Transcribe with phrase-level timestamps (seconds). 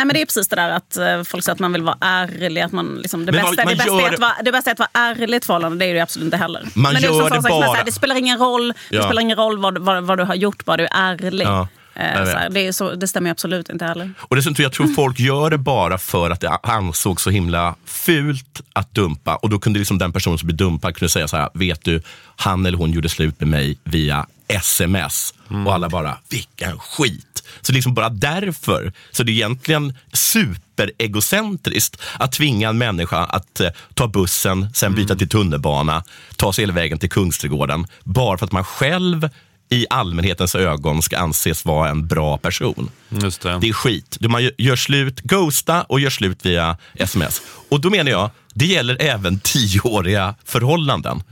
[0.00, 1.98] Nej men det är precis det där att eh, folk säger att man vill vara
[2.00, 2.60] ärlig.
[2.60, 4.70] Att man, liksom, det, Men bästa, vad- man det, bästa är att vara, det bästa
[4.70, 6.60] är att vara ärlig i ett förhållande, det är det absolut inte heller.
[6.74, 9.02] Man men det, gör det jag bara- det spelar ingen roll, det Ja.
[9.02, 11.46] spelar ingen roll vad, vad, vad du har gjort, bara du är ärlig.
[11.46, 14.12] Ja, Eh, här, det, är så, det stämmer absolut inte heller.
[14.20, 18.60] Och dessutom, jag tror folk gör det bara för att det ansågs så himla fult
[18.72, 19.36] att dumpa.
[19.36, 22.02] Och då kunde liksom den personen som blir dumpad kunde säga så här, vet du,
[22.36, 25.34] han eller hon gjorde slut med mig via sms.
[25.66, 27.26] Och alla bara, vilken skit.
[27.60, 33.68] Så liksom bara därför, så det är egentligen superegocentriskt att tvinga en människa att eh,
[33.94, 36.04] ta bussen, sen byta till tunnelbana,
[36.36, 39.28] ta sig hela vägen till Kungsträdgården, bara för att man själv
[39.72, 42.90] i allmänhetens ögon ska anses vara en bra person.
[43.08, 43.58] Just det.
[43.60, 44.18] Det är skit.
[44.20, 47.42] Man gör- slut, ghosta och gör slut via sms.
[47.68, 51.22] Och då menar jag, det gäller även tioåriga förhållanden.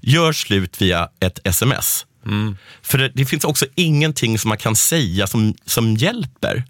[0.00, 2.06] Gör slut via ett sms.
[2.82, 6.64] För det, det finns också ingenting som man kan säga som, som hjälper.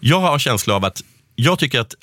[0.00, 1.02] Jag har en känsla av att,
[1.34, 1.94] jag tycker att,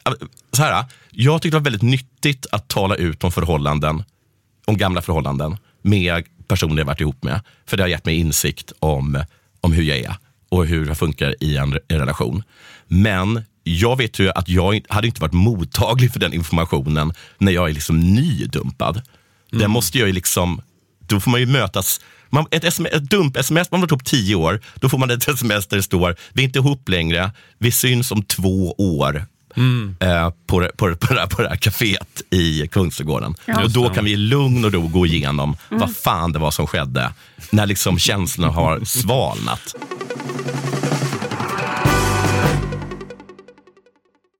[0.52, 4.03] så här, jag tycker det var väldigt nyttigt att tala ut om förhållanden,
[4.66, 7.41] om gamla förhållanden med personer jag varit ihop med.
[7.66, 9.23] För det har gett mig insikt om,
[9.61, 10.16] om hur jag är
[10.50, 12.44] och hur det funkar i en, en relation.
[12.88, 17.69] Men jag vet ju att jag hade inte varit mottaglig för den informationen när jag
[17.69, 19.02] är liksom nydumpad.
[19.52, 20.61] Den måste jag ju liksom,
[21.09, 22.02] då får man ju mötas.
[22.29, 25.27] Man, ett, SMS, ett dump-sms, man har varit ihop tio år, då får man ett
[25.27, 29.25] sms där det står, vi är inte ihop längre, vi syns om två år.
[29.99, 33.35] Eh, på, på, det- på, det här- på det här kaféet i Kungsträdgården.
[33.63, 36.67] Och då kan vi i lugn och ro gå igenom vad fan det var som
[36.67, 37.13] skedde
[37.51, 39.75] när liksom känslorna har svalnat.